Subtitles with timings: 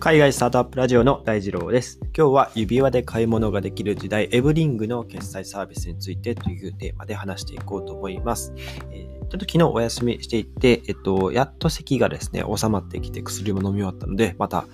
[0.00, 1.98] 海外スタートアップラジオの大二郎です。
[2.16, 8.54] 今日は指輪で買い物ができる時代、エブリングの決済サービスについてというテーマで話していこうと思います。
[8.92, 14.66] えー、ちょっと昨日お休みしていて、えっと、やっと咳がですね、収まってきて薬も飲み終わったので、また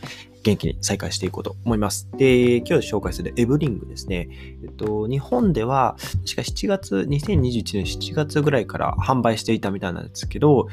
[0.43, 2.07] 元気に再開していこうと思います。
[2.19, 4.29] で、今日紹介するエブリングですね。
[4.63, 5.97] えっと、日本では、
[6.27, 10.69] 確か7月、2021年7月ぐらいから販売していたみたいなんですけど、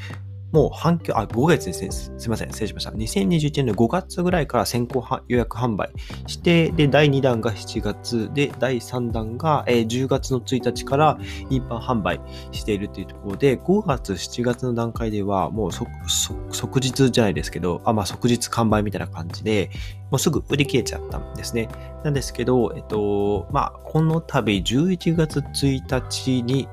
[0.52, 1.92] もう反響、あ、5月ですね。
[1.92, 2.50] すいません。
[2.50, 2.92] 失礼しました。
[2.92, 5.92] 2021年の5月ぐらいから先行予約販売
[6.28, 11.18] して、で、第2弾が7月で、第3弾が、えー、10月の1日から
[11.50, 12.20] 一般販売
[12.52, 19.70] しているというところで、5月、7月の段階では、もう即日じゃないですけど、あ、まあ即日完売みたいな感じで、
[20.10, 21.70] もうすぐ売り切れちゃったんですね。
[22.04, 26.68] なんですけど、えっと、まあ、この度11月1日に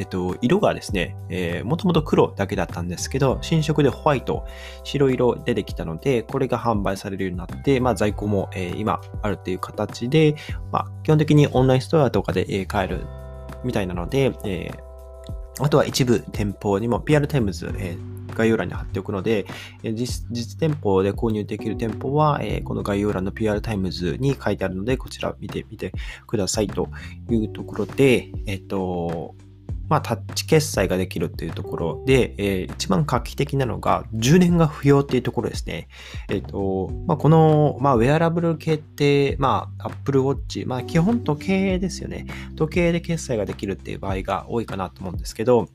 [0.00, 4.46] えっと、色がですね、えー、もともと黒だけだったんですけど、新色でホワイト、
[4.82, 10.36] 白色出てきたので、これが販売されるようになって、まあ、在庫も、えー、今あるっていう形で、
[10.72, 13.04] まあ、基本的にオンラインストアとかで、え、買える
[13.62, 19.44] みたいなので、えー、あとは一部店舗にも PR TIMES、えー、概要欄に貼っておくので、
[19.82, 25.92] 実実店舗で購入できる店舗は、えー、この概要欄の PR タイムズに書いてあるので、こちら見てみて
[26.26, 26.88] くださいと
[27.28, 29.34] いうところで、えっ、と、
[29.90, 35.88] まあ、タッチ決済ができるっていうところで、えー、一番画期的なのが、充電が不要っていうところですね。
[36.28, 42.26] えっ、ー、と、まあ、この、まあ、ウェアラブル系って、まあ、Apple Watch、まあ、基本時計ですよね。
[42.54, 45.68] 時計で決済ができるっていう場合が多いかなと思うんですけど、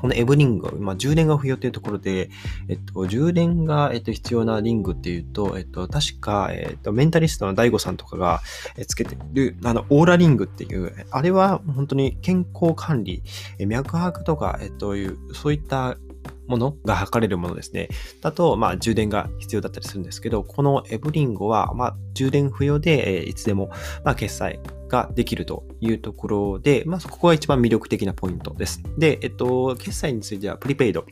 [0.00, 2.30] このエブリング、まあ、充電が不要というところで、
[2.68, 8.40] えっと、充電が、えっと、必要なリングっていうと、えっと、確か、えっと、メンタリストの DAIGO さんとかが
[8.86, 13.22] つけてる、あの、オーラリングっていう、あれは本当に健康管理、
[13.58, 15.96] 脈拍とか、えっと、いう、そういった
[16.46, 17.88] ものが測れるものですね。
[18.20, 23.70] だと、まあ、充電が必要だったりするんですけど、このエブリンゴは、まあ、充電不要で、えいつでも、
[24.04, 28.82] まあ、決済ができるというところで、まあ、ここが一番魅力的なポイントです。
[28.98, 31.04] で、えっと、決済についてはプリペイド。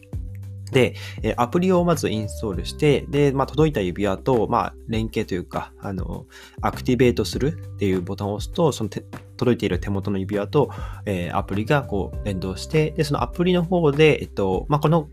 [0.73, 0.95] で、
[1.37, 6.27] アプリをまずインストールして、で、まあ、届いた指輪と、まあ、連携というか、あの、
[6.63, 8.91] アクティベートするっていうボタンを押すと、その
[9.37, 10.71] 届いている手元の指輪と、
[11.07, 15.09] えー、アプリがこう連動して、で、そのアプリの方で、えっと、まあ、この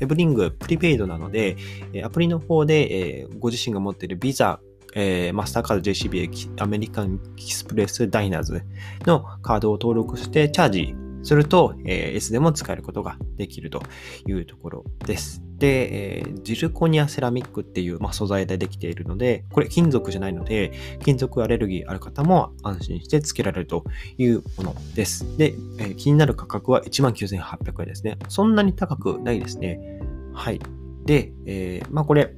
[0.00, 1.56] エブリングプリペイドなので、
[2.04, 4.60] アプリの方で、え、ご自身が持っているビザ、
[4.94, 8.62] えー、マスターカード JCB アメリカンエキスプレスダイナーズ
[9.06, 13.82] のカードを登録してチャージすると、えー、いつでも使えることができると
[14.26, 15.42] いうところです。
[15.56, 20.72] で、えー、ジルコニアセラミックっていう、まあ、素材でできているので、これ金属じゃないので、
[21.04, 23.84] 金属アレルギーある方も安心して付けられると
[24.18, 25.36] いうものです。
[25.38, 28.18] で、えー、気になる価格は19,800円ですね。
[28.28, 30.00] そんなに高くないですね。
[30.34, 30.60] はい。
[31.04, 32.34] で、えー、まあこれ、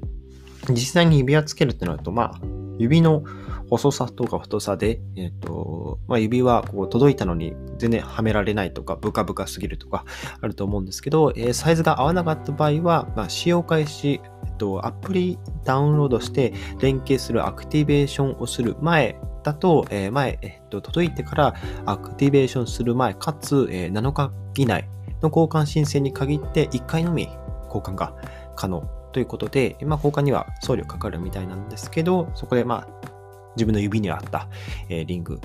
[0.70, 2.40] 実際に指輪つけるってなると、まあ、
[2.78, 3.24] 指の
[3.70, 10.04] 細さとか太さで、えっ、と、まあ、指はこう届いたのに全然はめられないとか、ブカブカすぎるとか
[10.40, 21.54] あると思うんですけど、えー、サイズが合わなかった場合は、まあ、使用開始、えっと、アプリダウンロードして連携するアクティベーションをする前だと、え、前、えっと、届いてから
[21.86, 24.88] アクティベーションする前、かつ、え、7日以内
[25.22, 27.28] の交換申請に限って1回のみ
[27.66, 28.14] 交換が
[28.56, 29.03] 可能。
[29.14, 33.08] ということで、まあ、交換には送料かかるみたいなんですけど、そこでまあ、
[33.54, 34.48] 自分の指に合った、
[34.88, 35.40] えー、リング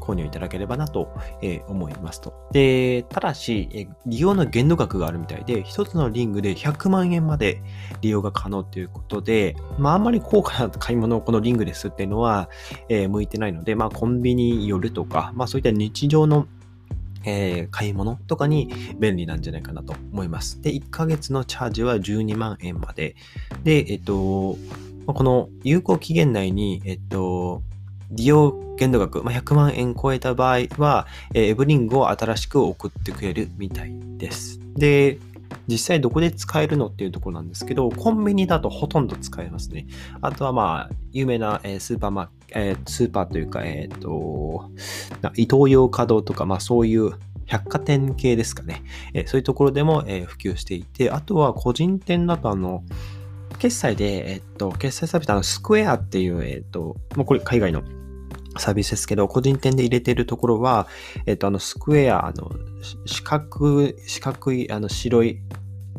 [0.00, 1.08] 購入いただければなと、
[1.40, 2.34] えー、思いますと。
[2.50, 7.62] で、ただし、えー、利用の限度額があるみたいで、一つのリングで100万円まで
[8.00, 12.50] 利用が可能ということで、まあ、あんまり高価な買い物をこのリングですっていうのは、
[12.88, 16.48] えー、向いてないので、まあ、コンビニ寄るとか、まあ、そういった日常の
[17.24, 20.60] えー、買い物とかに便利なんじゃないかなと思います。
[20.62, 23.16] で、1ヶ月のチャージは12万円まで。
[23.64, 24.56] で、えっと、
[25.06, 27.62] この有効期限内に、えっと、
[28.10, 34.60] 利用限度額、まあ、100万円超えた場合は、えエブリングを新しく送ってくれるみたいです。
[34.76, 35.18] で、
[35.72, 39.86] 実際どこで使えるのっていうところなんですけど、コンビニだとほとんど使えますね。
[40.20, 44.70] あとはまあ、有名な、えスーパーマえ、スーパーというか、えっ、ー、と、
[45.36, 47.12] 伊東洋華堂とか、まあそういう
[47.46, 48.82] 百貨店系ですかね。
[49.14, 52.84] え、そういうところでも、え普及していて、あとは個人店だとあの、
[53.58, 57.82] 決済で、えっと、決済サービス、あの、スクエアっていう、えっと、もうこれ海外の
[58.58, 60.86] サービスですけど、個人店で入れてるところは、
[61.26, 62.50] えっと、あの、スクエア、あの、
[63.06, 65.38] 四角、四角い、あの、白い、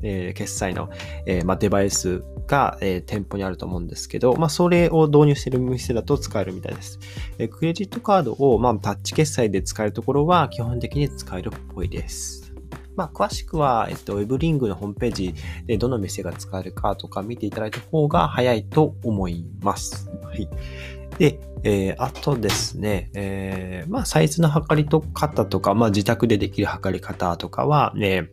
[0.04, 0.90] えー、決済の、
[1.26, 7.00] えー、まあ、デバイスが、えー、店舗にあると思うんですけど、まあ、それを導入している店だと使えるみたいです。
[7.40, 12.54] えクレジットカードを、まあ、タッチ決済で使えるところは基本的に使えるっぽいです。
[12.96, 15.36] まあ、詳しくは、えっと、ウェブリングのホームページ
[15.66, 20.10] でどの店が使えるかとか見ていただいた方が早いと思います。
[20.24, 20.48] はい。
[21.18, 28.30] で、えー、あとですね、えー、まあ、サイズの測りと方とか、まあ、自宅でできる測り方とかは、ね、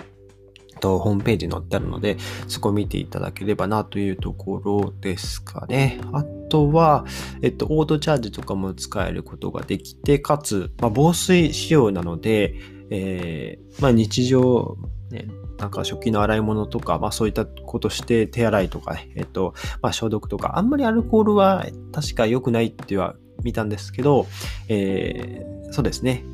[0.81, 2.17] と、ホームページに載ってあるので、
[2.49, 6.01] そこ見ていただければなというところですかね。
[6.13, 7.05] あとは、
[7.43, 12.55] えっと、オートチャージとかも使えることができて、かつ、まあ、防水仕様なので、
[12.91, 14.77] えー、まあ、日常、
[15.11, 15.29] ね、
[15.61, 24.27] なんか食器の洗い物とか、まあそういったことして手洗いとかね、えっと、まあ消毒とか、あんまりアルコールは確か良くないっては見たんですけど、
[24.69, 26.25] えー、そうですね。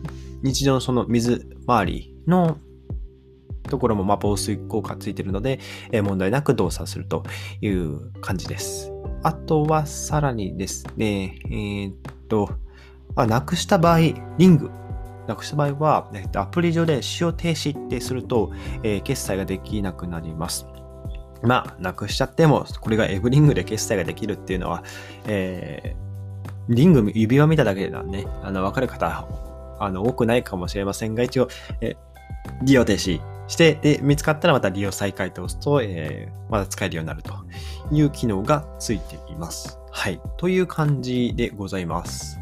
[0.42, 2.58] 日常のその水回りの
[3.66, 5.60] ところもま防水効果ついてるので、
[5.92, 7.24] え、問題なく動作すると
[7.60, 8.92] いう感じです。
[9.22, 11.94] あとはさらにですね、えー、っ
[12.28, 12.50] と、
[13.14, 13.98] まあ、なくした場合、
[14.38, 14.70] リング
[15.26, 18.52] なくした場合は、えっと、アプリ上で使用停止ってすると、
[18.82, 20.66] えー、決済ができなくなります。
[21.42, 24.82] まあ、なくしちゃっても、これがエブリングで決済ができるっていうのは、
[25.26, 29.26] えー、リング指輪見ただけでなんね、あの、わかる方、
[29.78, 31.48] あの、多くないかもしれませんが、一応、
[31.80, 31.96] え、
[32.62, 37.34] 利用停止して、で、見つかったらまた利用再開と押すと、えー、まだ使えるようになると
[37.93, 39.78] いう機能がついています。
[39.90, 40.20] はい。
[40.37, 42.38] という感じでございます。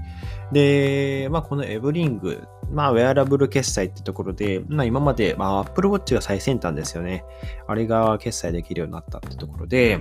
[0.52, 7.24] で、まあ、このエブリング、まあ、ウェアラブル決済ってところで、まあ、今まで、まあ、Apple Watch が最先端ですよね。
[7.66, 10.00] あれが決済できるようになったってところで、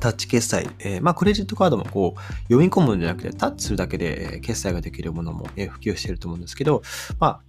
[0.00, 6.82] タッチ決済、えー、まあ、クレジットカードもこう、読み込むんじゃなくて、タッチするだけで決済ができるものも、え普及してると思うんですけど、
[7.18, 7.40] まあ、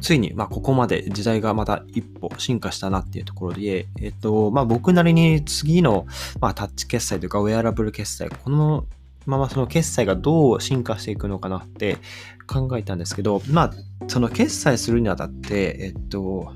[0.00, 6.06] ついに、まあ、ここまで時代がまた一歩進化したなっていうところで、えっと、まあ、僕なりに次の、
[6.40, 8.86] まあ、タッチ決済というか、ウェアラブル決済、この
[9.26, 11.98] ままその決済がどう進化していくのかなって
[12.46, 13.72] 考えたんですけど、まあ、
[14.08, 16.52] その決済するにあたって、えっと、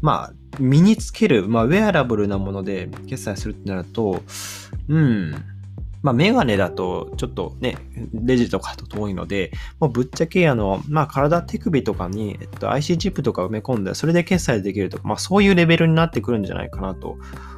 [0.00, 4.22] まあ、身につける、まあ、ウェアラブルなもので決済するってなると、
[4.88, 5.34] うん、
[6.04, 7.78] まあ、メガネだと、ちょっとね、
[8.12, 17.16] レジとかと遠いので、もうぶっちゃけ、あの、まあ、体手首とかに、えっと、IC チップとか埋め込んで、それで決済できるとか、まあ、そういうレベルになってくるんじゃないかなと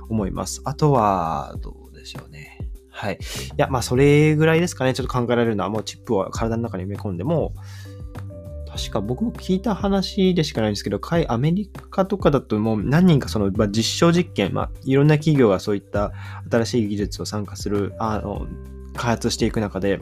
[0.08, 0.62] 思います。
[0.64, 2.56] あとは、どうでしょうね。
[2.88, 3.14] はい。
[3.14, 3.18] い
[3.56, 4.94] や、まあ、それぐらいですかね。
[4.94, 7.52] ちょっと考えられるのは、もうチップを体の中に埋め込んでも、
[8.76, 16.12] 確か僕も聞いた話でしかないんですけど、アメリカとかだともう何人かその、ま、実証実験、まあ、いろんな企業がそういった
[16.50, 18.46] 新しい技術を参加する、あの、
[18.94, 20.00] 開発していく中で、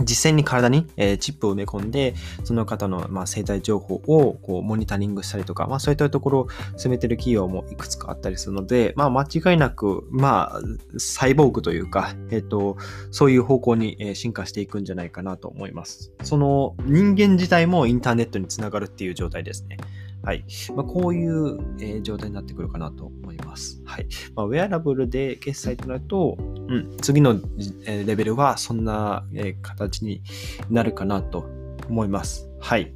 [0.00, 2.14] 実際に体に、えー、チップを埋め込んで、
[2.44, 10.60] その方の、まあ、生体情報をこうモニタリングしたりとか、まあ、そういったところを進めてる企業もいくつかあったりするので、まあ、間違いなく、まあ、
[10.98, 12.76] サイボーグというか、えっ、ー、と、
[13.10, 16.12] そういう方向に、え進化していくんじゃないかなと思います。
[16.22, 19.78] その人間自体もインターネットにつながるっていう状態ですね。
[20.22, 20.44] はい。
[20.74, 23.80] まあ、こういう、えー、状態になってくるかなと思います。
[23.84, 24.06] はい。
[24.34, 27.40] まあ、ウェアラブルで決済となると、うん、次の、
[27.86, 30.22] えー、レベルはそんな、えー、形に
[30.68, 31.46] なるかなと
[31.88, 32.48] 思います。
[32.60, 32.92] はい。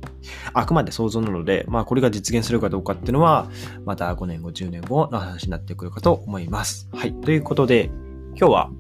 [0.53, 3.51] あくまで想像なので、まあこれが実現するかどうかっていうのは、
[3.85, 6.89] また5年後、10年後の話になってくるかと思います。
[6.93, 7.13] はい。
[7.13, 7.91] ということで、
[8.37, 8.71] 今日は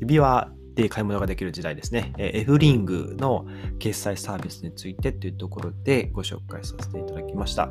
[0.00, 2.12] 指輪で買い物ができる時代ですね。
[2.18, 3.46] エフリングの
[3.78, 7.70] 決済サービスについてというところでご紹介させていただきました。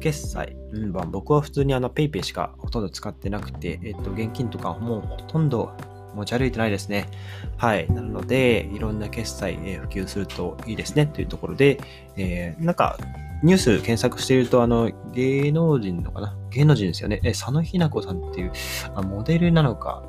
[0.00, 5.72] 決済、うん、僕は普通にあの PayPay しかほとんど使ってなくて、えっと、現金とかもうほとんど
[6.14, 7.08] 持ち歩いてないですね。
[7.56, 7.88] はい。
[7.90, 11.80] なので、いろんな決済、え普及するといいですねというところで、
[12.16, 12.98] えー、なんか、
[13.42, 16.36] ニュース検索していると、あの、芸能人のかな？
[16.50, 17.20] 芸能人ですよね。
[17.22, 18.52] え、佐野ひな子さんっていう、
[18.96, 20.02] あモデルなのか、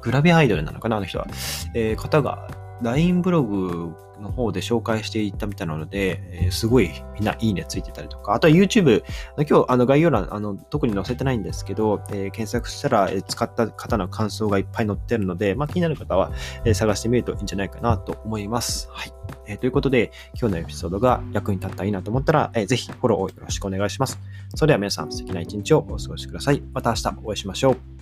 [0.00, 1.26] グラビアアイドルなのかな、あの人は。
[1.74, 2.48] えー、方が
[2.82, 9.02] LINE ブログの方で紹介していったみたいなので、えー、すごいみんないいねついてたりとか、あとは YouTube、
[9.36, 16.32] 今日あの概要欄あの特に載せてないんですけど、えー、検索したら、え、使った方の感想がいっぱい載ってるので、まあ、気になる方は、
[16.64, 18.88] え、探してみるといいんじゃないかなと思います。
[18.92, 19.12] はい。
[19.46, 24.18] え、ということで、今日のエピソードが役に立ったらいいなと思ったら、えー、ぜひフォローをよろしくお願いします。
[24.54, 26.62] それでは皆さん素敵な一日をお過ごしください。
[26.72, 27.99] また明日お会いしましょう。